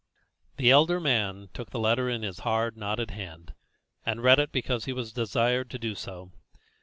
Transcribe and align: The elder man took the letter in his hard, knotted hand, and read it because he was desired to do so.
The 0.57 0.71
elder 0.71 0.99
man 0.99 1.49
took 1.53 1.69
the 1.69 1.77
letter 1.77 2.09
in 2.09 2.23
his 2.23 2.39
hard, 2.39 2.75
knotted 2.75 3.11
hand, 3.11 3.53
and 4.03 4.23
read 4.23 4.39
it 4.39 4.51
because 4.51 4.85
he 4.85 4.93
was 4.93 5.13
desired 5.13 5.69
to 5.69 5.77
do 5.77 5.93
so. 5.93 6.31